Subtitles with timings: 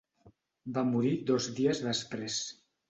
[0.79, 2.45] Va morir dos dies després.